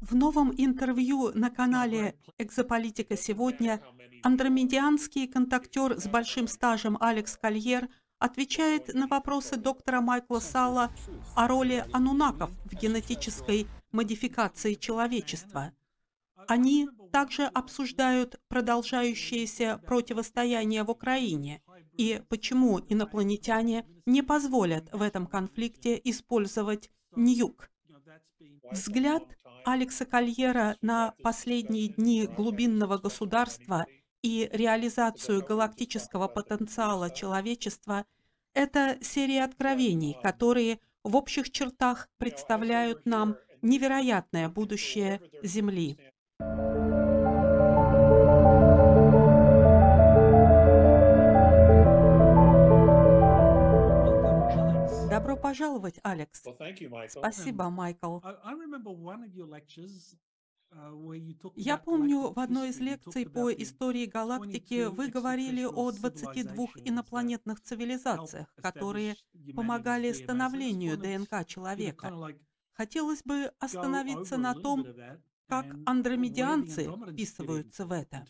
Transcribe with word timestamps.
В 0.00 0.14
новом 0.14 0.54
интервью 0.56 1.32
на 1.34 1.50
канале 1.50 2.14
«Экзополитика 2.38 3.16
сегодня» 3.16 3.82
андромедианский 4.22 5.26
контактер 5.26 5.98
с 5.98 6.06
большим 6.06 6.46
стажем 6.46 6.96
Алекс 7.00 7.36
Кольер 7.36 7.88
отвечает 8.20 8.94
на 8.94 9.08
вопросы 9.08 9.56
доктора 9.56 10.00
Майкла 10.00 10.38
Салла 10.38 10.92
о 11.34 11.48
роли 11.48 11.84
анунаков 11.92 12.50
в 12.64 12.74
генетической 12.76 13.66
модификации 13.90 14.74
человечества. 14.74 15.72
Они 16.46 16.88
также 17.10 17.44
обсуждают 17.44 18.40
продолжающееся 18.46 19.80
противостояние 19.84 20.84
в 20.84 20.90
Украине 20.90 21.60
и 21.96 22.22
почему 22.28 22.78
инопланетяне 22.88 23.84
не 24.06 24.22
позволят 24.22 24.88
в 24.92 25.02
этом 25.02 25.26
конфликте 25.26 26.00
использовать 26.04 26.90
ньюк. 27.16 27.68
Взгляд 28.70 29.22
Алекса 29.64 30.04
Кольера 30.04 30.76
на 30.80 31.14
последние 31.22 31.88
дни 31.88 32.26
глубинного 32.26 32.98
государства 32.98 33.86
и 34.22 34.48
реализацию 34.52 35.44
галактического 35.44 36.28
потенциала 36.28 37.10
человечества– 37.10 38.04
это 38.54 38.98
серия 39.00 39.44
откровений, 39.44 40.16
которые 40.22 40.80
в 41.04 41.16
общих 41.16 41.50
чертах 41.50 42.08
представляют 42.18 43.06
нам 43.06 43.36
невероятное 43.62 44.48
будущее 44.48 45.20
Земли. 45.42 45.98
Добро 46.38 46.87
пожаловать, 55.48 55.98
Алекс. 56.02 56.42
Спасибо, 57.08 57.70
Майкл. 57.70 58.18
Я 61.54 61.78
помню, 61.78 62.32
в 62.32 62.38
одной 62.38 62.68
из 62.68 62.78
лекций 62.78 63.24
по 63.26 63.50
истории 63.50 64.04
галактики 64.04 64.88
вы 64.88 65.08
говорили 65.08 65.64
о 65.64 65.90
22 65.92 66.66
инопланетных 66.84 67.62
цивилизациях, 67.62 68.54
которые 68.56 69.16
помогали 69.54 70.12
становлению 70.12 70.98
ДНК 70.98 71.46
человека. 71.46 72.12
Хотелось 72.72 73.22
бы 73.22 73.50
остановиться 73.58 74.36
на 74.36 74.54
том, 74.54 74.86
как 75.46 75.66
андромедианцы 75.86 76.92
вписываются 77.10 77.86
в 77.86 77.92
это. 77.92 78.26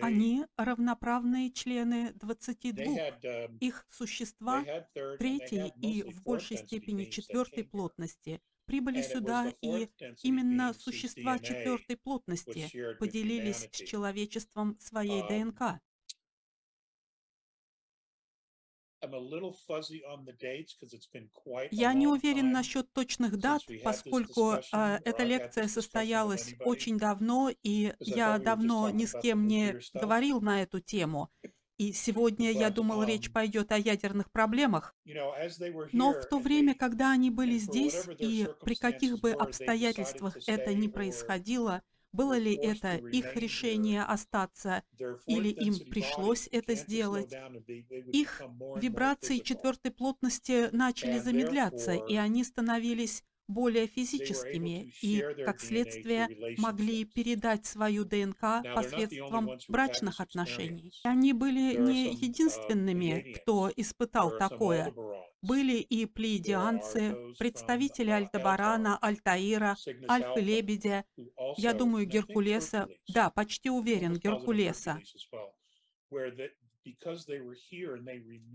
Они 0.00 0.44
равноправные 0.56 1.50
члены 1.52 2.12
22. 2.14 2.84
Um, 2.84 3.58
Их 3.60 3.86
существа 3.90 4.64
третьей 5.18 5.72
и 5.80 6.02
в 6.02 6.22
большей 6.22 6.58
степени 6.58 7.04
четвертой 7.04 7.64
плотности 7.64 8.40
прибыли 8.64 9.02
сюда, 9.02 9.52
и 9.62 9.88
именно 10.22 10.74
существа 10.74 11.38
четвертой 11.38 11.96
плотности 11.96 12.70
поделились 12.98 13.68
с 13.72 13.76
человечеством 13.84 14.76
своей 14.78 15.22
um, 15.22 15.52
ДНК. 15.52 15.80
Я 21.70 21.92
не 21.92 22.06
уверен 22.06 22.52
насчет 22.52 22.92
точных 22.92 23.38
дат, 23.38 23.62
поскольку 23.84 24.54
э, 24.54 24.98
эта 25.04 25.22
лекция 25.22 25.68
состоялась 25.68 26.54
очень 26.60 26.98
давно, 26.98 27.50
и 27.62 27.94
я 28.00 28.38
давно 28.38 28.90
ни 28.90 29.04
с 29.04 29.18
кем 29.20 29.46
не 29.46 29.80
говорил 29.94 30.40
на 30.40 30.62
эту 30.62 30.80
тему. 30.80 31.30
И 31.78 31.92
сегодня, 31.92 32.50
я 32.52 32.70
думал, 32.70 33.04
речь 33.04 33.28
um, 33.28 33.32
пойдет 33.32 33.72
о 33.72 33.78
ядерных 33.78 34.30
проблемах. 34.30 34.94
Но 35.92 36.12
в 36.12 36.26
то 36.26 36.38
время, 36.38 36.74
когда 36.74 37.12
они 37.12 37.30
были 37.30 37.56
здесь, 37.56 38.04
и 38.18 38.48
при 38.62 38.74
каких 38.74 39.20
бы 39.20 39.32
обстоятельствах 39.32 40.36
это 40.46 40.74
ни 40.74 40.88
происходило, 40.88 41.82
было 42.12 42.38
ли 42.38 42.54
это 42.54 43.02
их 43.10 43.36
решение 43.36 44.02
остаться 44.04 44.82
или 45.26 45.48
им 45.48 45.80
пришлось 45.80 46.48
это 46.52 46.74
сделать? 46.74 47.38
Их 48.12 48.46
вибрации 48.74 49.38
четвертой 49.38 49.90
плотности 49.92 50.68
начали 50.72 51.18
замедляться, 51.18 51.94
и 51.96 52.14
они 52.16 52.44
становились 52.44 53.24
более 53.48 53.86
физическими 53.86 54.92
и, 55.02 55.24
как 55.44 55.60
следствие, 55.60 56.28
могли 56.58 57.04
передать 57.04 57.66
свою 57.66 58.04
ДНК 58.04 58.62
посредством 58.74 59.58
брачных 59.68 60.20
отношений. 60.20 60.92
Они 61.02 61.32
были 61.32 61.76
не 61.76 62.12
единственными, 62.12 63.32
кто 63.32 63.70
испытал 63.74 64.36
такое. 64.38 64.94
Были 65.40 65.76
и 65.76 66.04
плеядианцы, 66.04 67.16
представители 67.38 68.10
Альтабарана, 68.10 68.98
Альтаира, 68.98 69.76
Альфы-Лебедя, 70.08 71.04
я 71.56 71.72
думаю, 71.74 72.06
Геркулеса, 72.06 72.88
да, 73.08 73.30
почти 73.30 73.70
уверен, 73.70 74.14
Геркулеса. 74.14 75.00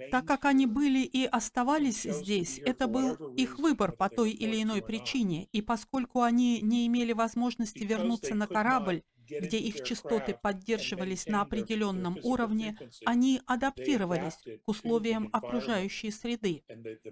Так 0.10 0.26
как 0.26 0.46
они 0.46 0.66
были 0.68 1.04
и 1.04 1.26
оставались 1.26 2.04
здесь, 2.04 2.62
это 2.66 2.88
был 2.88 3.20
их 3.36 3.58
выбор 3.58 3.92
по 3.94 4.10
той 4.10 4.32
или 4.32 4.62
иной 4.62 4.82
причине, 4.82 5.48
и 5.52 5.62
поскольку 5.62 6.22
они 6.22 6.62
не 6.62 6.86
имели 6.88 7.14
возможности 7.14 7.84
вернуться 7.84 8.36
на 8.36 8.48
корабль, 8.48 9.04
где 9.40 9.58
их 9.60 9.82
частоты 9.82 10.34
поддерживались 10.36 11.28
на 11.28 11.42
определенном 11.42 12.20
уровне, 12.22 12.78
они 13.04 13.42
адаптировались 13.46 14.46
к 14.66 14.70
условиям 14.70 15.30
окружающей 15.32 16.12
среды, 16.12 16.64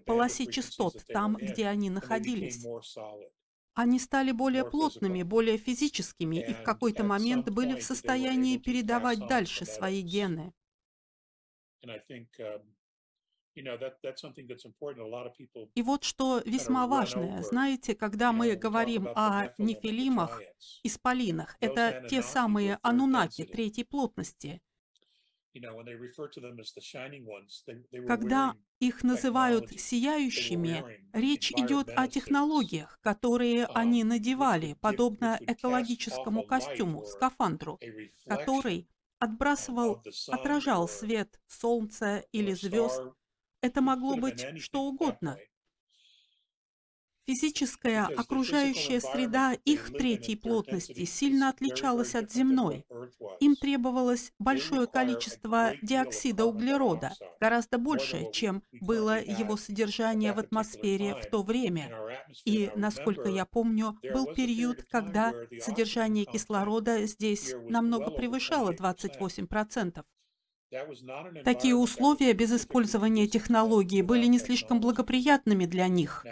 полосе 0.05 0.47
частот 0.47 1.05
там, 1.11 1.37
где 1.41 1.67
они 1.67 1.89
находились. 1.89 2.69
Они 3.73 3.99
стали 3.99 4.31
более 4.31 4.63
плотными, 4.65 5.23
более 5.23 5.57
физическими 5.57 6.41
и 6.41 6.53
в 6.53 6.61
какой-то 6.61 7.03
момент 7.03 7.49
были 7.49 7.75
в 7.75 7.81
состоянии 7.83 8.57
передавать 8.57 9.25
дальше 9.25 9.65
свои 9.65 10.01
гены. 10.01 10.53
И 15.75 15.81
вот 15.81 16.03
что 16.03 16.41
весьма 16.45 16.87
важное. 16.87 17.41
Знаете, 17.41 17.95
когда 17.95 18.31
мы 18.31 18.55
говорим 18.55 19.07
о 19.13 19.53
нефилимах, 19.57 20.41
исполинах, 20.83 21.57
это 21.59 22.05
те 22.09 22.21
самые 22.21 22.79
анунаки 22.81 23.43
третьей 23.43 23.83
плотности. 23.83 24.61
Когда 28.07 28.55
их 28.79 29.03
называют 29.03 29.69
сияющими, 29.69 31.01
речь 31.11 31.51
идет 31.51 31.89
о 31.89 32.07
технологиях, 32.07 32.99
которые 33.01 33.63
um, 33.63 33.71
они 33.75 34.05
надевали, 34.05 34.77
подобно 34.79 35.37
экологическому 35.41 36.43
костюму, 36.43 37.03
скафандру, 37.05 37.81
который 38.25 38.87
отбрасывал, 39.21 40.03
отражал 40.31 40.89
свет 40.89 41.41
солнца 41.47 42.19
или 42.33 42.53
звезд. 42.53 43.03
Это 43.61 43.81
могло 43.81 44.17
быть 44.17 44.49
что 44.57 44.83
угодно. 44.83 45.41
Физическая 47.27 48.05
окружающая 48.07 48.99
среда 48.99 49.53
их 49.53 49.91
третьей 49.91 50.35
плотности 50.35 51.05
сильно 51.05 51.49
отличалась 51.49 52.15
от 52.15 52.31
земной. 52.31 52.85
Им 53.39 53.55
требовалось 53.55 54.33
большое 54.39 54.87
количество 54.87 55.73
диоксида 55.81 56.45
углерода, 56.45 57.13
гораздо 57.39 57.77
больше, 57.77 58.29
чем 58.33 58.63
было 58.71 59.21
его 59.21 59.55
содержание 59.55 60.33
в 60.33 60.39
атмосфере 60.39 61.15
в 61.15 61.25
то 61.29 61.43
время. 61.43 61.91
И, 62.43 62.71
насколько 62.75 63.29
я 63.29 63.45
помню, 63.45 63.97
был 64.13 64.25
период, 64.25 64.83
когда 64.89 65.33
содержание 65.59 66.25
кислорода 66.25 67.05
здесь 67.05 67.53
намного 67.69 68.09
превышало 68.11 68.73
28%. 68.73 70.03
Такие 71.43 71.75
условия 71.75 72.33
без 72.33 72.51
использования 72.53 73.27
технологий 73.27 74.01
были 74.01 74.25
не 74.25 74.39
слишком 74.39 74.79
благоприятными 74.79 75.65
для 75.65 75.87
них. 75.87 76.25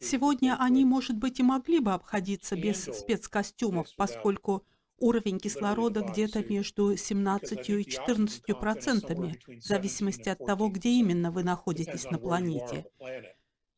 Сегодня 0.00 0.56
они, 0.58 0.84
может 0.84 1.16
быть, 1.16 1.40
и 1.40 1.42
могли 1.42 1.80
бы 1.80 1.92
обходиться 1.92 2.56
без 2.56 2.84
спецкостюмов, 2.84 3.88
поскольку 3.96 4.64
уровень 4.96 5.38
кислорода 5.38 6.02
где-то 6.02 6.44
между 6.44 6.96
17 6.96 7.70
и 7.70 7.84
14 7.84 8.58
процентами, 8.58 9.38
в 9.46 9.62
зависимости 9.62 10.28
от 10.28 10.38
того, 10.38 10.68
где 10.68 10.90
именно 10.90 11.30
вы 11.30 11.42
находитесь 11.42 12.04
на 12.04 12.18
планете. 12.18 12.86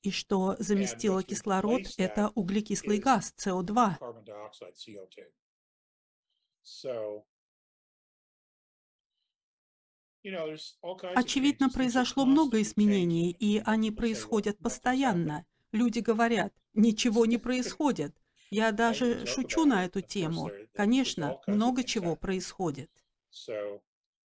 И 0.03 0.11
что 0.11 0.57
заместило 0.59 1.23
кислород– 1.23 1.83
это 1.97 2.31
углекислый 2.35 2.99
газ, 2.99 3.35
СО2. 3.39 3.97
Очевидно, 11.15 11.69
произошло 11.69 12.25
много 12.25 12.61
изменений, 12.63 13.31
и 13.31 13.63
они 13.65 13.91
происходят 13.91 14.59
постоянно. 14.59 15.45
Люди 15.73 15.99
говорят, 15.99 16.53
ничего 16.75 17.27
не 17.27 17.39
происходит. 17.39 18.15
Я 18.51 18.71
даже 18.83 19.27
шучу 19.27 19.65
на 19.65 19.85
эту 19.85 20.01
тему. 20.01 20.51
Конечно, 20.75 21.41
много 21.47 21.83
чего 21.83 22.15
происходит. 22.17 22.91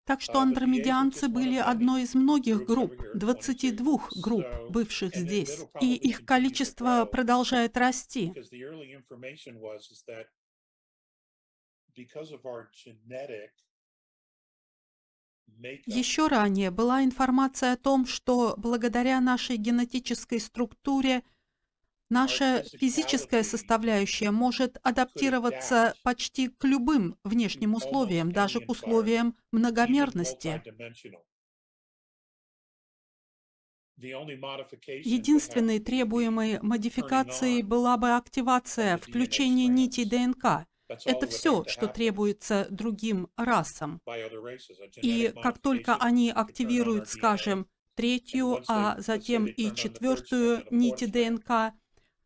Так 0.07 0.21
что 0.21 0.39
андромедианцы 0.39 1.27
были 1.27 1.57
одной 1.57 2.03
из 2.03 2.15
многих 2.15 2.65
групп, 2.65 2.93
22 3.13 4.09
групп, 4.21 4.45
бывших 4.69 5.13
здесь, 5.13 5.65
и 5.81 5.95
их 5.95 6.25
количество 6.25 7.03
продолжает 7.05 7.75
расти. 7.75 8.33
Еще 15.85 16.27
ранее 16.27 16.69
была 16.71 17.03
информация 17.03 17.73
о 17.73 17.77
том, 17.77 18.05
что 18.05 18.53
благодаря 18.57 19.19
нашей 19.21 19.57
генетической 19.57 20.39
структуре 20.39 21.23
наша 22.09 22.65
физическая 22.77 23.43
составляющая 23.43 24.31
может 24.31 24.77
адаптироваться 24.83 25.95
почти 26.03 26.49
к 26.49 26.63
любым 26.65 27.17
внешним 27.23 27.75
условиям, 27.75 28.31
даже 28.31 28.61
к 28.61 28.69
условиям 28.69 29.35
многомерности. 29.51 30.63
Единственной 35.03 35.79
требуемой 35.79 36.59
модификацией 36.61 37.61
была 37.61 37.97
бы 37.97 38.15
активация, 38.15 38.97
включение 38.97 39.67
нитей 39.67 40.05
ДНК. 40.05 40.67
Это 41.05 41.27
все, 41.27 41.63
что 41.65 41.87
требуется 41.87 42.67
другим 42.69 43.29
расам. 43.35 44.01
И 45.01 45.33
как 45.41 45.59
только 45.59 45.95
они 45.95 46.31
активируют, 46.31 47.09
скажем, 47.09 47.67
третью, 47.95 48.63
а 48.67 48.99
затем 48.99 49.45
и 49.45 49.73
четвертую 49.75 50.65
нити 50.69 51.05
ДНК, 51.05 51.73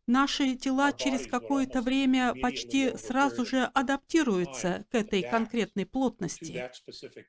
наши 0.05 0.55
тела 0.55 0.91
через 0.91 1.25
какое-то 1.27 1.81
время 1.81 2.35
почти 2.41 2.95
сразу 2.97 3.45
же 3.45 3.63
адаптируются 3.63 4.85
к 4.91 4.95
этой 4.95 5.23
конкретной 5.23 5.85
плотности. 5.85 6.69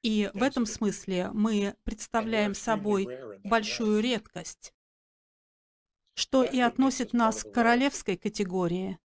И 0.02 0.30
в 0.34 0.42
этом 0.42 0.66
смысле 0.66 1.30
мы 1.32 1.76
представляем 1.84 2.54
собой 2.54 3.08
большую 3.44 4.00
редкость, 4.00 4.74
что 6.14 6.42
и 6.42 6.58
относит 6.58 7.12
нас 7.12 7.44
к 7.44 7.52
королевской 7.52 8.16
категории. 8.16 8.98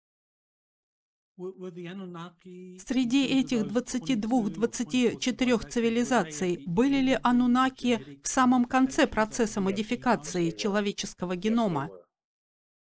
Среди 1.37 3.27
этих 3.27 3.63
22-24 3.63 5.69
цивилизаций 5.69 6.63
были 6.65 7.01
ли 7.01 7.19
анунаки 7.23 8.21
в 8.23 8.29
самом 8.29 8.67
конце 8.67 9.09
процесса 9.09 9.61
модификации 9.61 10.51
человеческого 10.51 11.35
генома? 11.35 11.91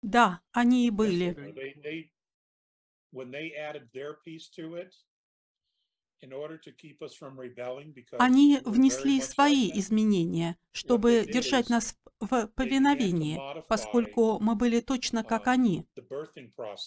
Да, 0.03 0.43
они 0.53 0.87
и 0.87 0.91
были. 0.91 1.35
Они 8.19 8.61
внесли 8.65 9.21
свои 9.21 9.71
изменения, 9.75 10.57
чтобы 10.73 11.27
держать 11.27 11.69
нас 11.69 11.97
в 12.21 12.47
повиновении, 12.49 13.39
поскольку 13.69 14.39
мы 14.41 14.55
были 14.55 14.81
точно 14.81 15.23
как 15.25 15.49
они. 15.49 15.87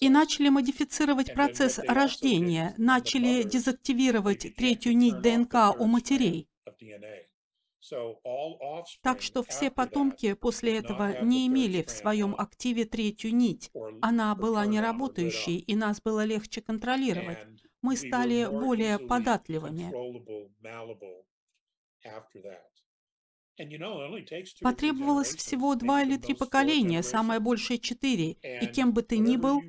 И 0.01 0.09
начали 0.09 0.49
модифицировать 0.49 1.33
процесс 1.33 1.79
рождения, 1.79 2.73
начали 2.77 3.43
дезактивировать 3.43 4.55
третью 4.55 4.97
нить 4.97 5.21
ДНК 5.21 5.75
у 5.77 5.85
матерей. 5.85 6.49
Так 9.01 9.21
что 9.21 9.43
все 9.43 9.71
потомки 9.71 10.33
после 10.33 10.77
этого 10.77 11.21
не 11.21 11.47
имели 11.47 11.83
в 11.83 11.89
своем 11.89 12.35
активе 12.37 12.85
третью 12.85 13.33
нить. 13.35 13.71
Она 14.01 14.35
была 14.35 14.65
неработающей, 14.65 15.57
и 15.57 15.75
нас 15.75 16.01
было 16.01 16.25
легче 16.25 16.61
контролировать. 16.61 17.39
Мы 17.81 17.95
стали 17.95 18.45
более 18.45 18.99
податливыми. 18.99 19.91
Потребовалось 24.61 25.35
всего 25.35 25.75
два 25.75 26.03
или 26.03 26.17
три 26.17 26.33
поколения, 26.33 27.03
самое 27.03 27.39
большее 27.39 27.77
четыре, 27.77 28.31
и 28.41 28.65
кем 28.67 28.93
бы 28.93 29.01
ты 29.01 29.17
ни 29.17 29.35
был, 29.35 29.61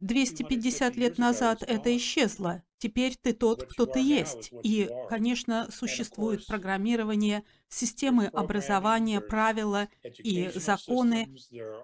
250 0.00 0.96
лет 0.96 1.18
назад 1.18 1.62
это 1.62 1.94
исчезло. 1.96 2.62
Теперь 2.78 3.14
ты 3.16 3.34
тот, 3.34 3.64
кто 3.64 3.84
ты 3.84 4.00
есть. 4.00 4.50
И, 4.62 4.88
конечно, 5.10 5.68
существует 5.70 6.46
программирование, 6.46 7.44
системы 7.68 8.26
образования, 8.26 9.20
правила 9.20 9.88
и 10.02 10.50
законы. 10.54 11.28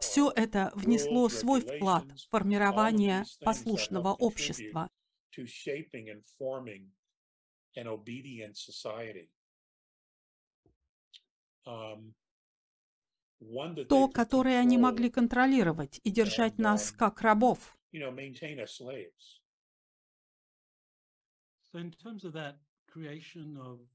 Все 0.00 0.32
это 0.34 0.72
внесло 0.74 1.28
свой 1.28 1.60
вклад 1.60 2.06
в 2.12 2.30
формирование 2.30 3.24
послушного 3.44 4.14
общества. 4.14 4.88
То, 13.88 14.08
которое 14.08 14.58
они 14.58 14.78
могли 14.78 15.10
контролировать 15.10 16.00
и 16.04 16.10
держать 16.10 16.58
нас 16.58 16.90
как 16.90 17.20
рабов. 17.20 17.76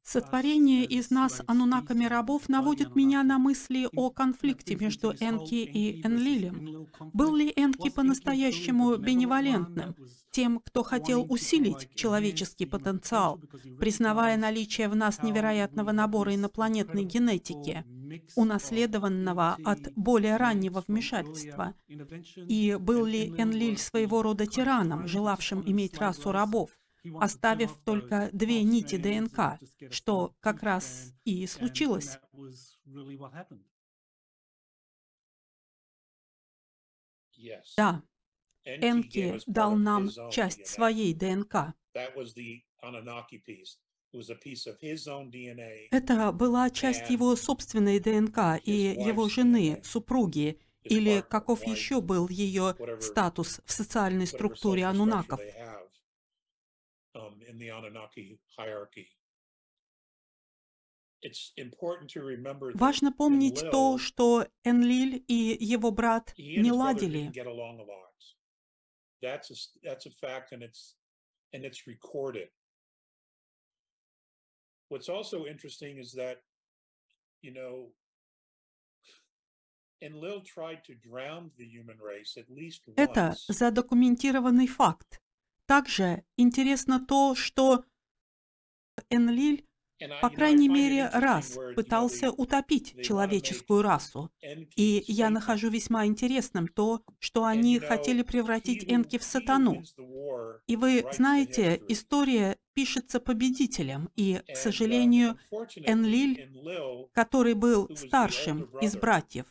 Сотворение 0.04 0.86
из 0.86 1.10
нас 1.10 1.42
анунаками 1.48 2.06
рабов 2.06 2.50
наводит 2.50 2.96
меня 2.96 3.24
на 3.24 3.40
мысли 3.40 3.88
о 3.96 4.10
конфликте 4.10 4.76
между 4.76 5.12
Энки 5.12 5.56
и 5.56 6.02
Энлилем. 6.06 6.88
Был 7.14 7.36
ли 7.36 7.52
Энки 7.56 7.90
по-настоящему 7.90 8.98
беневолентным, 8.98 9.96
тем, 10.32 10.60
кто 10.60 10.84
хотел 10.84 11.26
усилить 11.30 11.94
человеческий 11.96 12.66
потенциал, 12.66 13.40
признавая 13.80 14.38
наличие 14.38 14.88
в 14.88 14.96
нас 14.96 15.22
невероятного 15.24 15.92
набора 15.92 16.36
инопланетной 16.36 17.04
генетики, 17.04 17.84
унаследованного 18.36 19.58
от 19.64 19.94
более 19.96 20.38
раннего 20.38 20.84
вмешательства? 20.88 21.74
И 22.36 22.78
был 22.80 23.06
ли 23.06 23.30
Энлиль 23.38 23.78
своего 23.78 24.22
рода 24.22 24.46
тираном, 24.46 25.08
желавшим 25.08 25.64
иметь 25.66 25.98
расу 25.98 26.32
рабов? 26.32 26.72
Оставив 27.20 27.78
только 27.84 28.30
две 28.34 28.64
нити 28.64 28.98
ДНК, 28.98 29.60
что 29.90 30.36
как 30.40 30.64
раз 30.64 31.14
и 31.26 31.46
случилось. 31.48 32.18
Да, 37.78 38.04
Энки 38.66 39.40
дал 39.48 39.76
нам 39.76 40.10
часть 40.30 40.68
своей 40.68 41.14
ДНК. 41.14 41.74
Это 45.92 46.32
была 46.34 46.70
часть 46.70 47.10
его 47.10 47.36
собственной 47.36 48.00
ДНК 48.00 48.60
и 48.64 48.72
его 48.72 49.30
жены, 49.30 49.82
супруги, 49.84 50.60
или 50.84 51.24
каков 51.30 51.66
еще 51.66 52.02
был 52.02 52.28
ее 52.28 52.76
статус 53.00 53.62
в 53.66 53.72
социальной 53.72 54.28
структуре 54.28 54.86
анунаков. 54.86 55.40
Важно 62.74 63.12
помнить 63.12 63.62
то, 63.72 63.98
что 63.98 64.48
Энлиль 64.64 65.24
и 65.28 65.58
его 65.60 65.92
брат 65.92 66.34
не 66.38 66.72
ладили. 66.72 67.32
What's 74.90 75.08
also 75.08 75.46
interesting 75.46 76.00
is 76.00 76.14
that, 76.16 76.42
you 77.42 77.54
know, 77.54 77.94
это 82.96 83.36
задокументированный 83.48 84.68
факт. 84.68 85.22
Также 85.72 86.26
интересно 86.36 87.00
то, 87.00 87.34
что 87.34 87.86
Энлиль, 89.10 89.66
по 90.22 90.30
крайней 90.30 90.68
мере, 90.68 91.08
раз 91.14 91.58
пытался 91.78 92.30
утопить 92.30 93.02
человеческую 93.02 93.82
расу. 93.82 94.30
И 94.76 95.06
я 95.08 95.30
нахожу 95.30 95.70
весьма 95.70 96.08
интересным 96.08 96.68
то, 96.68 97.02
что 97.20 97.46
они 97.46 97.80
хотели 97.80 98.22
превратить 98.22 98.84
Энки 98.84 99.18
в 99.18 99.24
сатану. 99.24 99.82
И 100.68 100.76
вы 100.76 101.06
знаете, 101.14 101.82
история 101.88 102.58
пишется 102.74 103.22
победителем, 103.22 104.10
и, 104.18 104.42
к 104.54 104.58
сожалению, 104.58 105.38
Энлиль, 105.78 107.10
который 107.14 107.54
был 107.54 107.90
старшим 107.96 108.64
из 108.82 108.98
братьев 108.98 109.46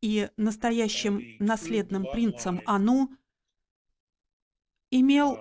и 0.00 0.28
настоящим 0.36 1.22
наследным 1.38 2.04
принцем 2.10 2.62
Ану, 2.66 3.16
имел 4.90 5.38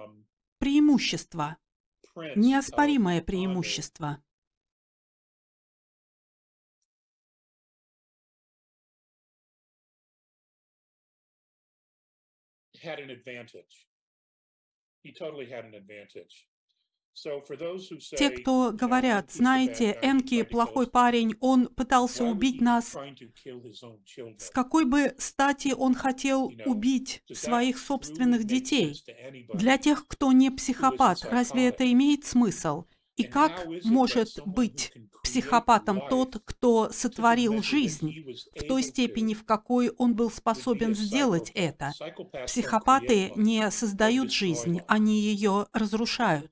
преимущество, 0.60 1.58
неоспоримое 2.36 3.22
преимущество. 3.22 4.22
Те, 18.18 18.30
кто 18.30 18.72
говорят, 18.74 19.32
знаете, 19.32 19.98
Энки 20.02 20.44
плохой 20.44 20.88
парень, 20.88 21.36
он 21.40 21.68
пытался 21.68 22.24
убить 22.24 22.62
нас, 22.62 22.96
с 24.38 24.50
какой 24.50 24.86
бы 24.86 25.14
стати 25.18 25.74
он 25.78 25.96
хотел 25.96 26.52
убить 26.66 27.24
своих 27.32 27.78
собственных 27.80 28.44
детей? 28.46 29.02
Для 29.54 29.78
тех, 29.78 30.08
кто 30.08 30.32
не 30.32 30.50
психопат, 30.52 31.26
разве 31.26 31.68
это 31.68 31.90
имеет 31.92 32.26
смысл? 32.26 32.86
И 33.18 33.24
как 33.24 33.66
может 33.84 34.40
быть 34.46 34.92
психопатом 35.24 36.02
тот, 36.02 36.42
кто 36.46 36.90
сотворил 36.92 37.62
жизнь 37.62 38.14
в 38.56 38.64
той 38.64 38.84
степени, 38.84 39.34
в 39.34 39.46
какой 39.46 39.90
он 39.98 40.16
был 40.16 40.30
способен 40.30 40.94
сделать 40.94 41.52
это? 41.54 41.96
Психопаты 42.46 43.32
не 43.36 43.72
создают 43.72 44.32
жизнь, 44.32 44.82
они 44.88 45.20
ее 45.22 45.68
разрушают. 45.74 46.52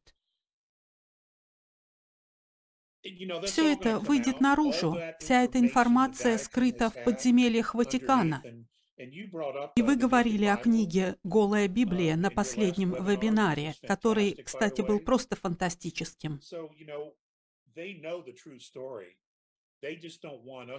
Все 3.46 3.74
это 3.74 4.00
выйдет 4.00 4.40
наружу, 4.40 4.98
вся 5.20 5.44
эта 5.44 5.60
информация 5.60 6.38
скрыта 6.38 6.90
в 6.90 7.04
подземельях 7.04 7.76
Ватикана. 7.76 8.42
И 9.76 9.82
вы 9.82 9.96
говорили 9.98 10.46
о 10.46 10.56
книге 10.56 11.18
«Голая 11.24 11.68
Библия» 11.68 12.16
на 12.16 12.30
последнем 12.30 12.92
вебинаре, 12.92 13.76
который, 13.82 14.34
кстати, 14.44 14.82
был 14.82 15.00
просто 15.00 15.36
фантастическим. 15.36 16.40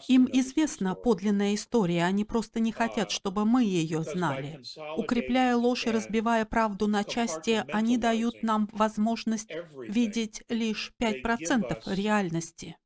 Им 0.09 0.29
известна 0.33 0.95
подлинная 0.95 1.55
история, 1.55 2.05
они 2.05 2.25
просто 2.25 2.61
не 2.61 2.73
хотят, 2.73 3.11
чтобы 3.11 3.45
мы 3.45 3.65
ее 3.65 4.03
знали. 4.03 4.61
Укрепляя 4.97 5.57
ложь 5.57 5.87
и 5.87 5.91
разбивая 5.91 6.45
правду 6.45 6.87
на 6.89 7.05
части, 7.05 7.65
они 7.71 7.99
дают 7.99 8.43
нам 8.43 8.69
возможность 8.73 9.51
видеть 9.87 10.43
лишь 10.49 10.93
5% 10.99 11.83
реальности. 11.87 12.77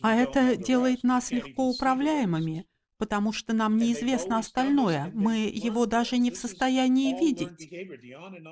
А 0.00 0.16
это 0.16 0.56
делает 0.56 1.02
нас 1.02 1.30
легко 1.30 1.68
управляемыми, 1.68 2.66
потому 3.00 3.32
что 3.32 3.54
нам 3.54 3.78
неизвестно 3.78 4.38
остальное, 4.38 5.10
мы 5.14 5.50
его 5.52 5.86
даже 5.86 6.18
не 6.18 6.30
в 6.30 6.36
состоянии 6.36 7.18
видеть. 7.18 7.72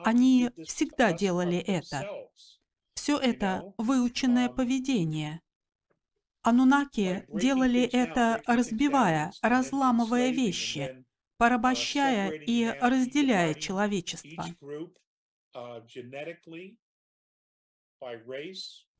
Они 0.05 0.51
всегда 0.67 1.13
делали 1.13 1.59
это. 1.59 2.09
Все 2.95 3.19
это 3.19 3.75
выученное 3.77 4.49
поведение. 4.49 5.43
Анунаки 6.43 7.27
делали 7.29 7.83
это, 7.83 8.41
разбивая, 8.47 9.33
разламывая 9.43 10.31
вещи, 10.31 11.05
порабощая 11.37 12.31
и 12.31 12.65
разделяя 12.81 13.53
человечество 13.53 14.47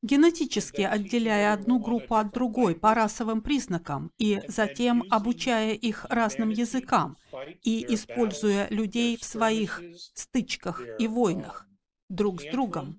генетически 0.03 0.83
отделяя 0.83 1.53
одну 1.53 1.79
группу 1.79 2.15
от 2.15 2.33
другой 2.33 2.75
по 2.75 2.95
расовым 2.95 3.43
признакам 3.43 4.13
и 4.19 4.41
затем 4.47 5.05
обучая 5.11 5.75
их 5.75 6.05
разным 6.09 6.51
языкам 6.51 7.17
и 7.63 7.85
используя 7.95 8.69
людей 8.69 9.17
в 9.17 9.25
своих 9.25 9.83
стычках 9.97 10.83
и 10.99 11.09
войнах 11.09 11.67
друг 12.09 12.41
с 12.41 12.47
другом. 12.47 12.97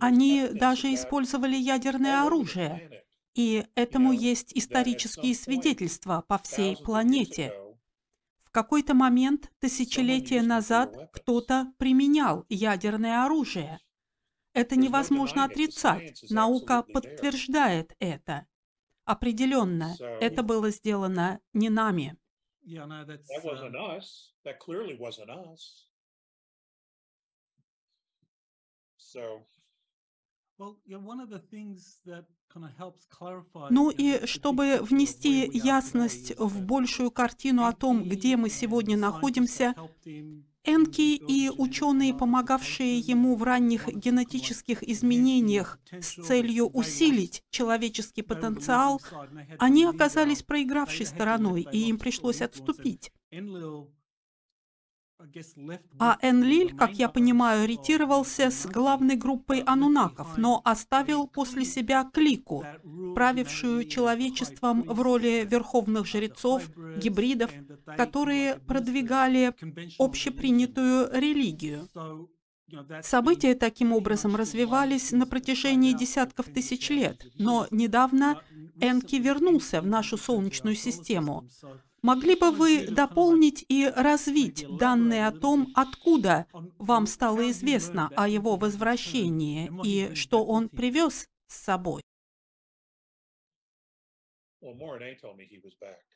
Они 0.00 0.48
даже 0.52 0.94
использовали 0.94 1.56
ядерное 1.56 2.22
оружие, 2.24 3.04
и 3.34 3.64
этому 3.74 4.12
есть 4.12 4.56
исторические 4.56 5.34
свидетельства 5.34 6.24
по 6.28 6.38
всей 6.38 6.76
планете– 6.76 7.52
в 8.48 8.50
какой-то 8.50 8.94
момент 8.94 9.52
тысячелетия 9.58 10.40
назад 10.40 10.96
кто-то 11.12 11.70
применял 11.76 12.46
ядерное 12.48 13.26
оружие. 13.26 13.78
Это 14.54 14.74
невозможно 14.74 15.44
отрицать. 15.44 16.24
Наука 16.30 16.82
подтверждает 16.82 17.94
это. 17.98 18.46
Определенно, 19.04 19.94
это 20.20 20.42
было 20.42 20.70
сделано 20.70 21.40
не 21.52 21.68
нами. 21.68 22.16
So, 28.96 29.44
ну 33.70 33.90
и 33.90 34.26
чтобы 34.26 34.78
внести 34.80 35.48
ясность 35.52 36.32
в 36.38 36.62
большую 36.62 37.10
картину 37.10 37.64
о 37.64 37.72
том, 37.72 38.08
где 38.08 38.36
мы 38.36 38.48
сегодня 38.48 38.96
находимся, 38.96 39.74
Энки 40.64 41.16
и 41.16 41.48
ученые, 41.48 42.12
помогавшие 42.12 42.98
ему 42.98 43.36
в 43.36 43.42
ранних 43.42 43.88
генетических 43.88 44.82
изменениях 44.82 45.78
с 45.90 46.14
целью 46.26 46.66
усилить 46.66 47.42
человеческий 47.50 48.22
потенциал, 48.22 49.00
они 49.58 49.84
оказались 49.84 50.42
проигравшей 50.42 51.06
стороной, 51.06 51.66
и 51.72 51.88
им 51.88 51.98
пришлось 51.98 52.42
отступить. 52.42 53.12
А 55.98 56.16
Энлиль, 56.22 56.76
как 56.76 56.92
я 56.92 57.08
понимаю, 57.08 57.66
ретировался 57.66 58.50
с 58.50 58.66
главной 58.66 59.16
группой 59.16 59.60
анунаков, 59.60 60.38
но 60.38 60.60
оставил 60.64 61.26
после 61.26 61.64
себя 61.64 62.08
клику, 62.12 62.64
правившую 63.14 63.88
человечеством 63.88 64.82
в 64.82 65.00
роли 65.00 65.46
верховных 65.48 66.06
жрецов, 66.06 66.70
гибридов, 66.98 67.50
которые 67.96 68.56
продвигали 68.60 69.54
общепринятую 69.98 71.10
религию. 71.12 71.88
События 73.02 73.54
таким 73.54 73.92
образом 73.92 74.36
развивались 74.36 75.10
на 75.12 75.26
протяжении 75.26 75.94
десятков 75.94 76.46
тысяч 76.46 76.90
лет, 76.90 77.26
но 77.38 77.66
недавно 77.70 78.42
Энки 78.80 79.16
вернулся 79.16 79.80
в 79.80 79.86
нашу 79.86 80.18
Солнечную 80.18 80.76
систему, 80.76 81.48
Могли 82.02 82.36
бы 82.36 82.50
вы 82.52 82.86
дополнить 82.86 83.64
и 83.68 83.86
развить 83.94 84.64
данные 84.78 85.26
о 85.26 85.32
том, 85.32 85.72
откуда 85.74 86.46
вам 86.78 87.06
стало 87.06 87.50
известно 87.50 88.10
о 88.14 88.28
его 88.28 88.56
возвращении 88.56 89.70
и 89.84 90.14
что 90.14 90.44
он 90.44 90.68
привез 90.68 91.28
с 91.48 91.56
собой? 91.56 92.02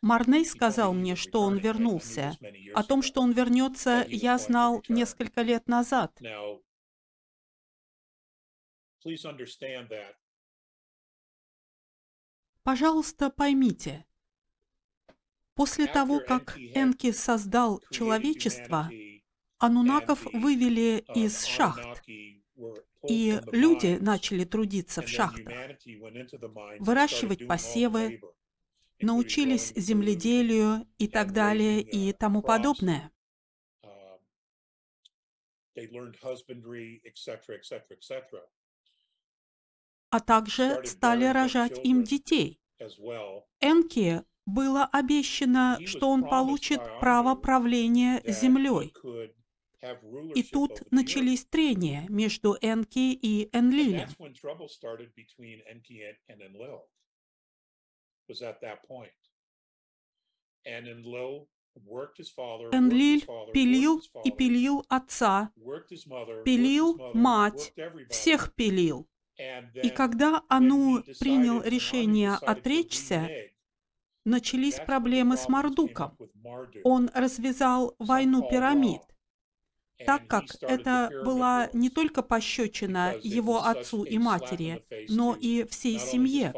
Марней 0.03 0.45
сказал 0.45 0.93
мне, 0.93 1.17
что 1.17 1.41
он 1.43 1.59
вернулся. 1.59 2.37
О 2.75 2.83
том, 2.83 3.03
что 3.03 3.21
он 3.21 3.33
вернется, 3.33 4.05
я 4.09 4.39
знал 4.39 4.83
несколько 4.89 5.43
лет 5.43 5.69
назад. 5.69 6.21
Пожалуйста, 12.63 13.31
поймите, 13.31 14.07
После 15.55 15.87
того, 15.87 16.21
как 16.21 16.57
Энки 16.75 17.13
создал 17.13 17.83
человечество, 17.91 18.91
анунаков 19.59 20.25
вывели 20.33 21.05
из 21.15 21.45
шахт, 21.45 22.03
и 23.09 23.41
люди 23.53 23.99
начали 24.01 24.45
трудиться 24.45 25.03
в 25.03 25.09
шахтах, 25.09 25.53
выращивать 26.79 27.47
посевы, 27.47 28.21
научились 29.01 29.73
земледелию 29.77 30.87
и 30.99 31.09
так 31.09 31.33
далее 31.33 31.83
и 31.83 32.13
тому 32.13 32.41
подобное. 32.41 33.11
А 40.11 40.21
также 40.21 40.81
стали 40.85 41.25
рожать 41.25 41.79
им 41.85 42.05
детей. 42.05 42.61
Энки 43.61 44.25
было 44.47 44.85
обещано, 44.85 45.79
что 45.87 46.09
он 46.09 46.25
получит 46.25 46.81
право 47.01 47.35
правления 47.35 48.23
землей. 48.25 48.93
И 50.35 50.43
тут 50.45 50.83
начались 50.93 51.45
трения 51.45 52.07
между 52.09 52.57
Энки 52.61 53.13
и 53.13 53.49
Энлилем. 53.53 54.09
Энлиль 62.73 63.27
пилил 63.53 64.03
и 64.25 64.31
пилил 64.31 64.85
отца, 64.89 65.53
пилил 66.45 66.99
мать, 67.15 67.75
всех 68.09 68.55
пилил. 68.55 69.09
И 69.83 69.91
когда 69.91 70.45
Ану 70.49 71.03
принял 71.19 71.63
решение 71.63 72.33
отречься, 72.35 73.52
начались 74.25 74.81
проблемы 74.81 75.37
с 75.37 75.49
Мардуком. 75.49 76.19
Он 76.83 77.11
развязал 77.15 77.95
войну 77.99 78.43
пирамид. 78.43 79.03
так 80.05 80.27
как 80.27 80.45
это 80.63 81.13
была 81.25 81.69
не 81.73 81.89
только 81.91 82.23
пощечина 82.23 83.17
его 83.23 83.65
отцу 83.65 84.05
и 84.05 84.19
матери, 84.19 84.85
но 85.09 85.35
и 85.35 85.65
всей 85.65 85.99
семье. 85.99 86.57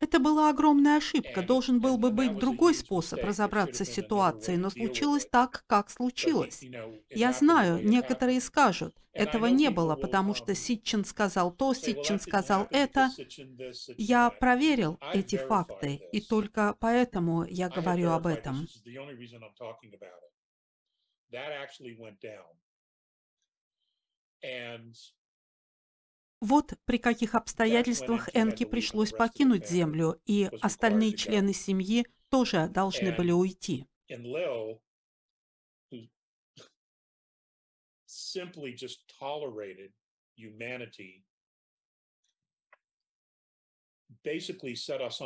Это 0.00 0.20
была 0.20 0.50
огромная 0.50 0.98
ошибка. 0.98 1.42
Должен 1.42 1.80
был 1.80 1.98
бы 1.98 2.10
быть 2.10 2.38
другой 2.38 2.74
способ 2.74 3.22
разобраться 3.22 3.84
с 3.84 3.88
ситуацией, 3.88 4.56
но 4.56 4.70
случилось 4.70 5.26
так, 5.26 5.64
как 5.66 5.90
случилось. 5.90 6.64
Я 7.10 7.32
знаю, 7.32 7.84
некоторые 7.84 8.40
скажут, 8.40 8.94
этого 9.12 9.46
не 9.46 9.70
было, 9.70 9.96
потому 9.96 10.34
что 10.34 10.54
Ситчин 10.54 11.04
сказал 11.04 11.50
то, 11.50 11.74
Ситчин 11.74 12.20
сказал 12.20 12.68
это. 12.70 13.10
Я 13.96 14.30
проверил 14.30 14.98
эти 15.12 15.36
факты, 15.36 16.00
и 16.12 16.20
только 16.20 16.76
поэтому 16.78 17.44
я 17.44 17.68
говорю 17.68 18.10
об 18.10 18.26
этом. 18.26 18.66
And 24.40 24.94
вот 26.40 26.74
при 26.84 26.98
каких 26.98 27.34
обстоятельствах 27.34 28.28
Энке 28.34 28.66
пришлось 28.66 29.12
покинуть 29.12 29.68
Землю, 29.68 30.20
и 30.26 30.50
остальные 30.60 31.14
члены 31.14 31.52
семьи 31.52 32.06
тоже 32.30 32.68
должны 32.68 33.12
были 33.12 33.32
уйти. 33.32 33.86
simply 38.08 38.72
just 38.72 39.00
tolerated 39.20 39.90
humanity 40.36 41.22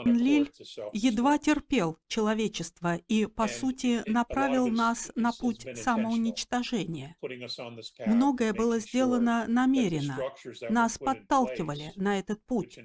Энлиль 0.04 0.50
едва 0.92 1.38
терпел 1.38 1.98
человечество 2.08 2.96
и, 3.08 3.26
по 3.26 3.48
сути, 3.48 4.02
направил 4.08 4.68
нас 4.68 5.10
на 5.14 5.32
путь 5.32 5.66
самоуничтожения. 5.74 7.16
Многое 8.06 8.52
было 8.52 8.78
сделано 8.78 9.46
намеренно. 9.48 10.18
Нас 10.68 10.98
подталкивали 10.98 11.92
на 11.96 12.18
этот 12.18 12.44
путь. 12.44 12.78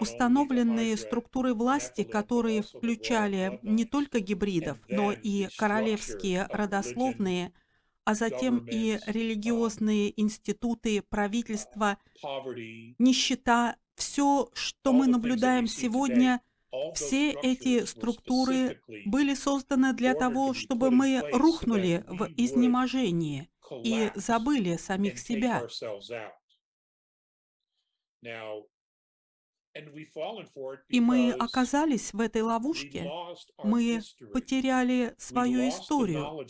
Установленные 0.00 0.96
структуры 0.96 1.54
власти, 1.54 2.04
которые 2.04 2.62
включали 2.62 3.58
не 3.62 3.84
только 3.84 4.20
гибридов, 4.20 4.78
но 4.88 5.12
и 5.12 5.48
королевские 5.56 6.46
родословные, 6.50 7.52
а 8.04 8.14
затем 8.14 8.66
и 8.70 8.98
религиозные 9.06 10.20
институты, 10.20 11.02
правительства, 11.02 11.98
нищета, 12.98 13.76
все, 13.96 14.48
что 14.54 14.92
мы 14.92 15.06
наблюдаем 15.06 15.66
сегодня, 15.66 16.40
все 16.94 17.32
эти 17.32 17.84
структуры 17.84 18.80
были 19.06 19.34
созданы 19.34 19.92
для 19.92 20.14
того, 20.14 20.54
чтобы 20.54 20.90
мы 20.90 21.22
рухнули 21.32 22.04
в 22.08 22.28
изнеможении 22.36 23.48
и 23.82 24.10
забыли 24.14 24.76
самих 24.76 25.18
себя. 25.18 25.66
И 30.88 31.00
мы 31.00 31.32
оказались 31.32 32.12
в 32.12 32.20
этой 32.20 32.42
ловушке. 32.42 33.10
Мы 33.58 34.00
потеряли 34.32 35.14
свою 35.18 35.68
историю, 35.68 36.46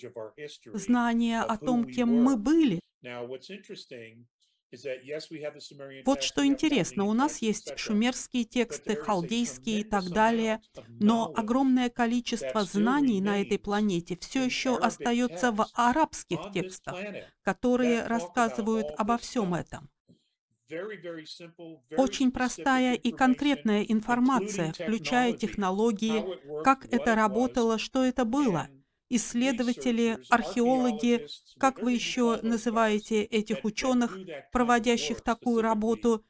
знание 0.74 1.40
о 1.40 1.56
том, 1.56 1.84
кем 1.84 2.22
мы 2.22 2.36
были. 2.36 2.80
Вот 6.04 6.22
что 6.22 6.44
интересно, 6.44 7.04
у 7.04 7.12
нас 7.12 7.38
есть 7.38 7.78
шумерские 7.78 8.44
тексты, 8.44 8.96
халдейские 8.96 9.80
и 9.80 9.84
так 9.84 10.10
далее, 10.10 10.60
но 10.88 11.32
огромное 11.34 11.90
количество 11.90 12.64
знаний 12.64 13.20
на 13.20 13.40
этой 13.40 13.58
планете 13.58 14.16
все 14.20 14.44
еще 14.44 14.76
остается 14.76 15.52
в 15.52 15.66
арабских 15.74 16.38
текстах, 16.52 16.96
которые 17.42 18.06
рассказывают 18.06 18.88
обо 18.96 19.18
всем 19.18 19.54
этом. 19.54 19.90
Очень 21.96 22.32
простая 22.32 22.94
и 22.94 23.12
конкретная 23.12 23.82
информация, 23.82 24.72
включая 24.72 25.34
технологии, 25.34 26.62
как 26.62 26.86
это 26.92 27.14
работало, 27.14 27.78
что 27.78 28.04
это 28.04 28.24
было– 28.24 28.68
исследователи, 29.10 30.18
археологи, 30.28 31.26
как 31.58 31.80
вы 31.82 31.92
еще 31.92 32.38
называете 32.42 33.22
этих 33.24 33.64
ученых, 33.64 34.20
проводящих 34.50 35.20
такую 35.20 35.62
работу, 35.62 36.24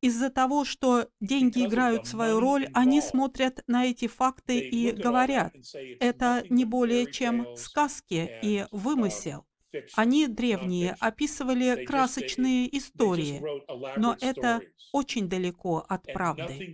из-за 0.00 0.30
того, 0.30 0.64
что 0.64 1.08
деньги 1.20 1.64
играют 1.64 2.06
свою 2.06 2.38
роль, 2.38 2.68
они 2.74 3.00
смотрят 3.00 3.62
на 3.66 3.86
эти 3.86 4.06
факты 4.06 4.60
и 4.60 4.92
говорят, 4.92 5.54
это 5.98 6.44
не 6.50 6.64
более 6.64 7.06
чем 7.06 7.48
сказки 7.54 8.30
и 8.40 8.66
вымысел. 8.70 9.46
Они, 9.92 10.26
древние, 10.26 10.96
описывали 11.00 11.76
красочные 11.76 12.76
истории, 12.76 13.48
но 13.94 14.16
это 14.20 14.62
очень 14.92 15.28
далеко 15.28 15.84
от 15.88 16.10
правды. 16.10 16.66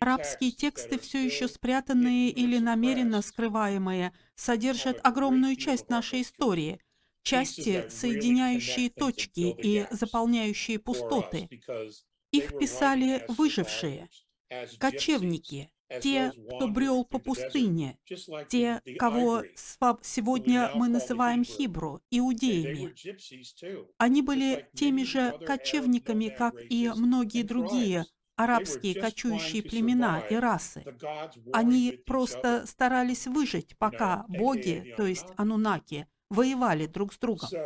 Арабские 0.00 0.52
тексты, 0.52 0.98
все 0.98 1.24
еще 1.24 1.48
спрятанные 1.48 2.30
или 2.30 2.58
намеренно 2.58 3.22
скрываемые, 3.22 4.12
содержат 4.34 5.00
огромную 5.02 5.56
часть 5.56 5.88
нашей 5.88 6.22
истории, 6.22 6.80
части, 7.22 7.88
соединяющие 7.88 8.90
точки 8.90 9.54
и 9.56 9.86
заполняющие 9.90 10.78
пустоты. 10.78 11.48
Их 12.32 12.58
писали 12.58 13.24
выжившие, 13.28 14.08
кочевники, 14.78 15.70
те, 16.02 16.32
кто 16.54 16.68
брел 16.68 17.04
по 17.04 17.18
пустыне, 17.18 17.98
те, 18.48 18.82
кого 18.98 19.42
сегодня 20.02 20.70
мы 20.74 20.88
называем 20.88 21.44
хибру, 21.44 22.02
иудеями. 22.10 22.94
Они 23.96 24.22
были 24.22 24.68
теми 24.74 25.04
же 25.04 25.38
кочевниками, 25.46 26.28
как 26.28 26.54
и 26.70 26.90
многие 26.94 27.42
другие 27.42 28.04
арабские 28.38 28.94
кочующие 28.94 29.62
племена 29.62 30.20
и 30.20 30.36
расы. 30.36 30.88
Они 31.50 32.00
просто 32.06 32.66
старались 32.66 33.26
выжить, 33.26 33.76
пока 33.78 34.24
боги, 34.28 34.88
то 34.96 35.06
есть 35.06 35.32
анунаки, 35.36 36.08
воевали 36.30 36.86
друг 36.86 37.12
с 37.12 37.18
другом. 37.18 37.58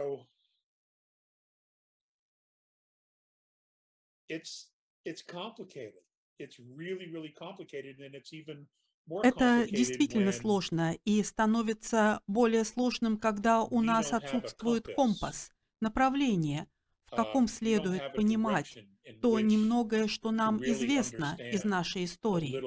Это 9.22 9.66
действительно 9.70 10.32
сложно 10.32 10.94
и 11.04 11.22
становится 11.22 12.22
более 12.26 12.64
сложным, 12.64 13.18
когда 13.18 13.62
у 13.62 13.80
нас 13.82 14.12
отсутствует 14.12 14.88
компас, 14.88 15.52
направление, 15.80 16.68
в 17.06 17.12
каком 17.12 17.48
следует 17.48 18.12
понимать 18.14 18.78
то 19.20 19.40
немногое, 19.40 20.06
что 20.06 20.30
нам 20.30 20.62
известно 20.64 21.36
из 21.38 21.64
нашей 21.64 22.04
истории. 22.04 22.60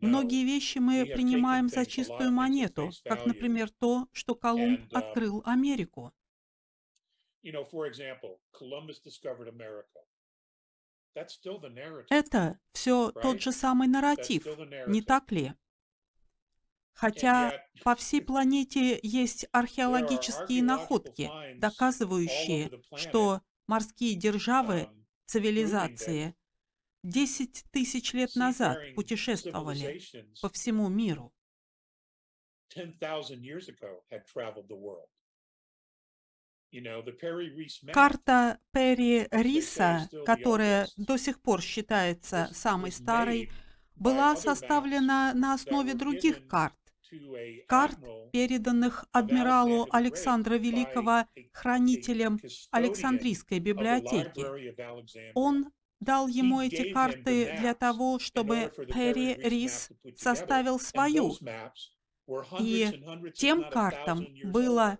Многие 0.00 0.44
вещи 0.44 0.78
мы 0.78 1.04
принимаем 1.06 1.68
за 1.68 1.86
чистую 1.86 2.32
монету, 2.32 2.90
как, 3.04 3.26
например, 3.26 3.70
то, 3.70 4.08
что 4.12 4.34
Колумб 4.34 4.80
uh, 4.80 4.96
открыл 4.96 5.42
Америку. 5.44 6.12
Это 12.10 12.60
все 12.72 13.10
тот 13.10 13.40
же 13.40 13.52
самый 13.52 13.88
нарратив, 13.88 14.46
не 14.86 15.02
так 15.02 15.32
ли? 15.32 15.54
Хотя 16.92 17.64
по 17.82 17.94
всей 17.96 18.20
планете 18.20 19.00
есть 19.02 19.46
археологические 19.52 20.62
находки, 20.62 21.30
доказывающие, 21.56 22.82
что 22.94 23.40
морские 23.66 24.16
державы, 24.16 24.80
um, 24.80 24.99
цивилизации, 25.30 26.34
10 27.04 27.64
тысяч 27.70 28.12
лет 28.12 28.34
назад 28.34 28.78
путешествовали 28.94 30.00
по 30.42 30.48
всему 30.48 30.88
миру. 30.88 31.32
Карта 37.92 38.58
Перри 38.72 39.28
Риса, 39.30 40.08
которая 40.26 40.88
до 40.96 41.16
сих 41.16 41.40
пор 41.40 41.62
считается 41.62 42.48
самой 42.52 42.92
старой, 42.92 43.50
была 43.94 44.34
составлена 44.34 45.32
на 45.34 45.54
основе 45.54 45.94
других 45.94 46.46
карт, 46.48 46.79
карт, 47.66 47.98
переданных 48.32 49.04
адмиралу 49.12 49.86
Александра 49.90 50.54
Великого 50.54 51.26
хранителем 51.52 52.40
Александрийской 52.70 53.58
библиотеки. 53.58 54.44
Он 55.34 55.70
дал 56.00 56.28
ему 56.28 56.60
эти 56.60 56.92
карты 56.92 57.56
для 57.60 57.74
того, 57.74 58.18
чтобы 58.18 58.72
Перри 58.92 59.34
Рис 59.34 59.90
составил 60.16 60.78
свою. 60.80 61.34
И 62.60 63.02
тем 63.34 63.68
картам 63.70 64.26
было 64.44 64.98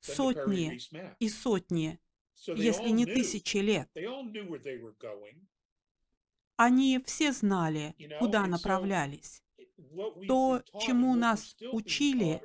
сотни 0.00 0.78
и 1.18 1.28
сотни, 1.28 1.98
если 2.46 2.88
не 2.90 3.06
тысячи 3.06 3.58
лет. 3.58 3.88
Они 6.56 7.00
все 7.04 7.32
знали, 7.32 7.94
куда 8.18 8.46
направлялись. 8.46 9.43
То, 10.28 10.62
чему 10.80 11.16
нас 11.16 11.56
учили 11.72 12.40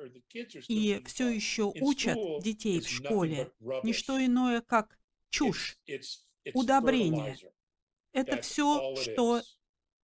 и 0.68 1.02
все 1.06 1.28
еще 1.28 1.72
учат 1.80 2.18
детей 2.42 2.80
в 2.80 2.88
школе, 2.88 3.52
не 3.82 3.92
что 3.92 4.24
иное, 4.24 4.60
как 4.60 4.98
чушь, 5.28 5.78
удобрение. 6.54 7.36
Это 8.12 8.40
все, 8.42 8.96
что 8.96 9.40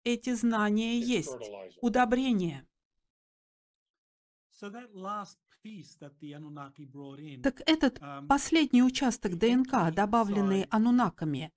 эти 0.04 0.34
знания 0.34 1.00
есть, 1.00 1.36
удобрение. 1.82 2.66
Так 7.44 7.62
этот 7.66 8.00
um, 8.00 8.28
последний 8.28 8.84
участок 8.84 9.38
ДНК, 9.38 9.94
добавленный 9.94 10.68
анунаками, 10.70 11.52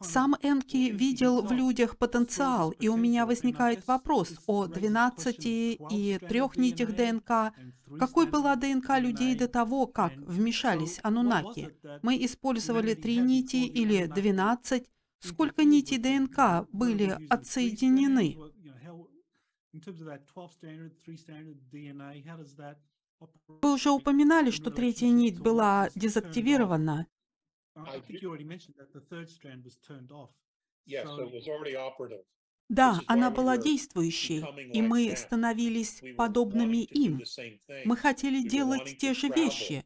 сам 0.00 0.36
Энки 0.42 0.90
видел 0.90 1.42
в 1.42 1.52
людях 1.52 1.96
потенциал, 1.96 2.70
и 2.70 2.88
у 2.88 2.96
меня 2.96 3.26
возникает 3.26 3.86
вопрос 3.86 4.38
о 4.46 4.66
12 4.66 5.36
и 5.40 6.18
трех 6.28 6.56
нитях 6.56 6.94
ДНК. 6.94 7.54
Какой 7.98 8.26
была 8.26 8.56
ДНК 8.56 8.98
людей 8.98 9.34
до 9.34 9.48
того, 9.48 9.86
как 9.86 10.12
вмешались 10.16 11.00
анунаки? 11.02 11.74
Мы 12.02 12.24
использовали 12.24 12.94
три 12.94 13.18
нити 13.18 13.56
или 13.56 14.06
12? 14.06 14.86
Сколько 15.20 15.64
нитей 15.64 15.98
ДНК 15.98 16.68
были 16.72 17.18
отсоединены? 17.30 18.36
Вы 23.62 23.72
уже 23.72 23.90
упоминали, 23.90 24.50
что 24.50 24.70
третья 24.70 25.08
нить 25.08 25.40
была 25.40 25.88
дезактивирована. 25.94 27.06
Да, 32.68 33.00
она 33.06 33.30
была 33.30 33.56
действующей, 33.58 34.44
и 34.72 34.82
мы 34.82 35.14
становились 35.16 36.02
подобными 36.16 36.82
им. 36.82 37.22
Мы 37.84 37.96
хотели 37.96 38.46
делать 38.46 38.96
те 38.98 39.14
же 39.14 39.28
вещи, 39.28 39.84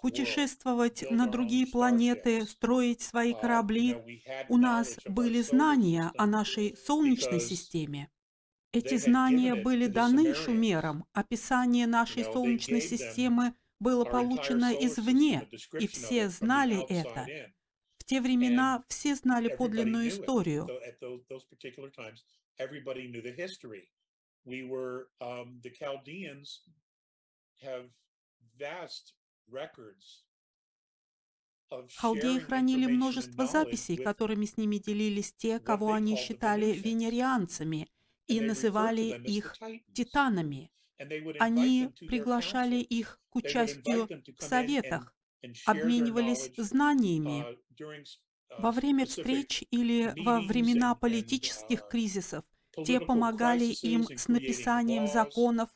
путешествовать 0.00 1.04
на 1.10 1.26
другие 1.26 1.66
планеты, 1.66 2.46
строить 2.46 3.02
свои 3.02 3.32
uh, 3.32 3.40
корабли. 3.40 4.22
У 4.48 4.56
нас 4.56 4.98
были 5.06 5.42
знания 5.42 6.12
о 6.16 6.26
нашей 6.26 6.76
Солнечной 6.76 7.40
системе. 7.40 8.10
Эти 8.72 8.96
знания 8.96 9.54
были 9.54 9.86
даны 9.86 10.34
шумерам. 10.34 11.04
Описание 11.12 11.86
нашей 11.86 12.24
Солнечной 12.24 12.80
системы 12.80 13.54
было 13.84 14.04
получено 14.04 14.72
извне, 14.72 15.48
и 15.78 15.86
все 15.86 16.28
знали 16.28 16.78
это. 16.88 17.26
В 17.98 18.04
те 18.04 18.20
времена 18.20 18.84
все 18.88 19.14
знали 19.14 19.48
подлинную 19.48 20.08
историю. 20.08 20.68
Халдеи 31.96 32.38
хранили 32.38 32.86
множество 32.86 33.46
записей, 33.46 33.96
которыми 33.96 34.46
с 34.46 34.56
ними 34.56 34.76
делились 34.78 35.32
те, 35.32 35.58
кого 35.58 35.92
они 35.92 36.16
считали 36.16 36.72
венерианцами, 36.72 37.88
и 38.26 38.40
называли 38.40 39.06
их 39.36 39.54
титанами. 39.92 40.70
Они 41.38 41.90
приглашали 42.06 42.76
их 42.76 43.20
к 43.30 43.36
участию 43.36 44.10
в 44.38 44.42
советах, 44.42 45.14
обменивались 45.64 46.50
знаниями. 46.56 47.48
Во 48.56 48.72
время 48.72 49.06
встреч 49.06 49.64
или 49.70 50.12
во 50.16 50.40
времена 50.40 50.94
политических 50.94 51.86
кризисов 51.86 52.44
те 52.82 53.00
помогали 53.00 53.64
им 53.82 54.10
с 54.14 54.28
написанием 54.28 55.06
законов, 55.06 55.70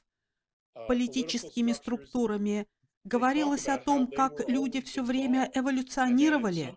политическими 0.86 1.72
структурами, 1.72 2.66
Говорилось 3.08 3.68
о 3.68 3.78
том, 3.78 4.06
как 4.06 4.46
люди 4.50 4.82
все 4.82 5.02
время 5.02 5.50
эволюционировали, 5.54 6.74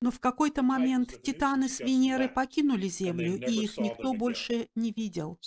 но 0.00 0.10
в 0.10 0.18
какой-то 0.18 0.62
момент 0.62 1.22
титаны 1.22 1.68
с 1.68 1.78
Венеры 1.78 2.28
покинули 2.28 2.88
Землю, 2.88 3.36
и 3.36 3.62
их 3.62 3.78
никто 3.78 4.12
больше 4.12 4.68
не 4.74 4.90
видел. 4.90 5.38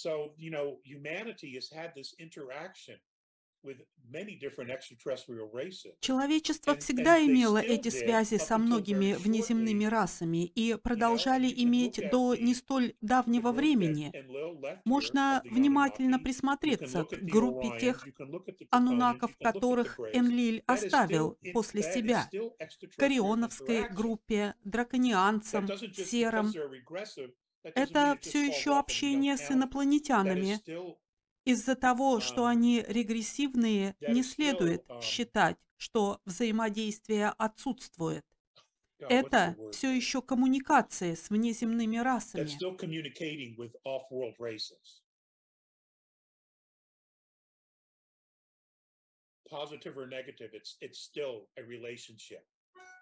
Человечество 6.00 6.76
всегда 6.76 7.24
имело 7.24 7.58
эти 7.58 7.90
связи 7.90 8.38
со 8.38 8.58
многими 8.58 9.14
внеземными 9.14 9.86
расами 9.86 10.46
и 10.46 10.76
продолжали 10.76 11.48
иметь 11.64 12.02
до 12.12 12.36
не 12.36 12.54
столь 12.56 12.96
давнего 13.02 13.52
времени. 13.52 14.12
Можно 14.84 15.42
внимательно 15.46 16.20
присмотреться 16.20 17.06
к 17.06 17.22
группе 17.22 17.80
тех 17.80 18.06
анунаков, 18.70 19.38
которых 19.38 20.00
Энлиль 20.14 20.64
оставил 20.66 21.38
после 21.54 21.84
себя, 21.84 22.30
Карионовской 22.98 23.90
группе, 23.90 24.56
драконианцам, 24.64 25.68
серам. 25.94 26.52
Это 27.64 28.18
все 28.22 28.48
еще 28.48 28.78
общение 28.78 29.38
с 29.38 29.52
инопланетянами, 29.52 30.60
из-за 31.46 31.76
того, 31.76 32.20
что 32.20 32.46
они 32.46 32.84
регрессивные, 32.88 33.96
не 34.02 34.24
следует 34.24 34.84
считать, 35.02 35.58
что 35.78 36.22
взаимодействие 36.26 37.30
отсутствует. 37.30 38.26
Это 39.00 39.58
все 39.72 39.92
еще 39.92 40.22
коммуникация 40.22 41.16
с 41.16 41.30
внеземными 41.30 41.98
расами. 41.98 42.50
Positive 49.52 49.98
or 49.98 50.08
negative, 50.08 50.54
it's, 50.54 50.78
it's 50.80 50.98
still 50.98 51.50
a 51.58 51.64
relationship. 51.64 52.46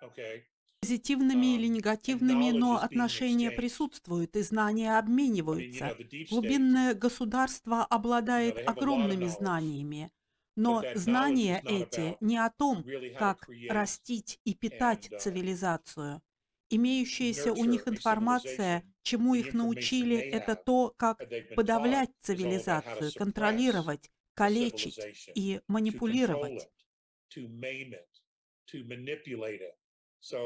Okay? 0.02 0.43
Позитивными 0.81 1.55
или 1.55 1.67
негативными, 1.67 2.51
но 2.51 2.77
отношения 2.77 3.51
присутствуют 3.51 4.35
и 4.35 4.41
знания 4.41 4.97
обмениваются. 4.97 5.93
Глубинное 6.29 6.93
государство 6.93 7.83
обладает 7.85 8.61
огромными 8.65 9.27
знаниями, 9.27 10.11
но 10.55 10.87
знания 10.93 11.63
эти 11.67 12.17
не 12.19 12.37
о 12.37 12.49
том, 12.49 12.85
как 13.15 13.49
растить 13.67 14.39
и 14.45 14.53
питать 14.55 15.11
цивилизацию. 15.17 16.21
Имеющаяся 16.69 17.53
у 17.53 17.65
них 17.65 17.87
информация, 17.87 18.83
чему 19.03 19.35
их 19.35 19.53
научили, 19.53 20.17
это 20.17 20.55
то, 20.55 20.93
как 20.97 21.25
подавлять 21.55 22.11
цивилизацию, 22.21 23.11
контролировать, 23.13 24.11
калечить 24.35 25.09
и 25.33 25.61
манипулировать. 25.67 26.69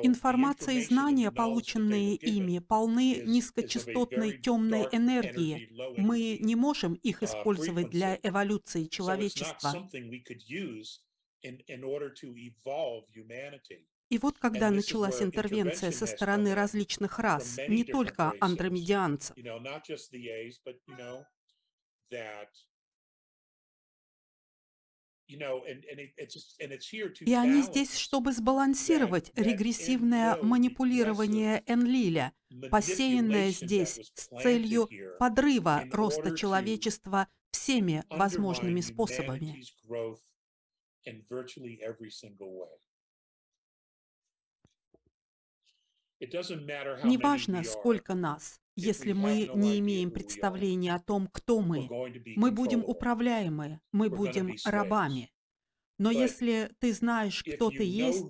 Информация 0.04 0.76
и 0.76 0.84
знания, 0.84 1.32
полученные 1.32 2.16
ими, 2.16 2.60
полны 2.60 3.24
низкочастотной 3.26 4.38
темной 4.40 4.88
энергии. 4.92 5.70
Мы 5.98 6.38
не 6.40 6.56
можем 6.56 6.94
их 6.96 7.24
использовать 7.24 7.90
для 7.90 8.20
эволюции 8.22 8.86
человечества. 8.86 9.90
И 14.10 14.18
вот 14.20 14.38
когда 14.38 14.70
началась 14.70 15.22
интервенция 15.22 15.92
со 15.92 16.06
стороны 16.06 16.54
различных 16.54 17.18
рас, 17.20 17.58
не 17.68 17.84
только 17.84 18.34
андромедианцев, 18.40 19.36
и 27.26 27.34
они 27.34 27.62
здесь, 27.62 27.98
чтобы 27.98 28.32
сбалансировать 28.34 29.32
регрессивное 29.36 30.38
манипулирование 30.41 31.63
Энлиля, 31.65 32.34
посеянное 32.69 33.50
здесь 33.50 34.00
с 34.13 34.28
целью 34.41 34.89
подрыва 35.19 35.84
роста 35.91 36.36
человечества 36.36 37.28
всеми 37.52 38.04
возможными 38.10 38.82
способами. 38.82 39.63
Неважно, 47.04 47.64
сколько 47.64 48.16
нас, 48.16 48.60
если 48.76 49.14
мы 49.14 49.50
не 49.54 49.80
имеем 49.80 50.12
представления 50.12 50.96
о 50.96 51.00
том, 51.00 51.28
кто 51.28 51.62
мы, 51.62 51.90
мы 52.36 52.52
будем 52.52 52.84
управляемы, 52.84 53.80
мы 53.92 54.10
будем 54.10 54.56
рабами. 54.66 55.30
Но 56.00 56.10
если 56.12 56.72
ты 56.80 56.92
знаешь, 56.92 57.44
кто 57.44 57.70
ты 57.70 57.84
есть, 57.84 58.26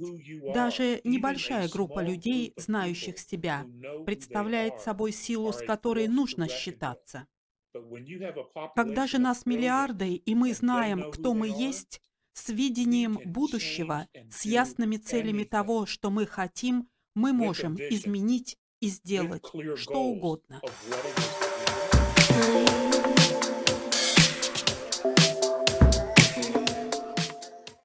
даже 0.53 0.99
небольшая 1.03 1.69
группа 1.69 2.03
людей, 2.03 2.53
знающих 2.57 3.17
себя, 3.17 3.65
представляет 4.05 4.79
собой 4.79 5.11
силу, 5.11 5.53
с 5.53 5.57
которой 5.57 6.07
нужно 6.07 6.49
считаться. 6.49 7.27
Когда 8.75 9.07
же 9.07 9.17
нас 9.17 9.45
миллиарды, 9.45 10.15
и 10.15 10.35
мы 10.35 10.53
знаем, 10.53 11.09
кто 11.09 11.33
мы 11.33 11.47
есть, 11.47 12.01
с 12.33 12.49
видением 12.49 13.19
будущего, 13.25 14.07
с 14.29 14.45
ясными 14.45 14.97
целями 14.97 15.43
того, 15.43 15.85
что 15.85 16.09
мы 16.09 16.25
хотим, 16.25 16.89
мы 17.15 17.33
можем 17.33 17.75
изменить 17.75 18.57
и 18.79 18.89
сделать 18.89 19.43
что 19.75 19.99
угодно. 19.99 20.61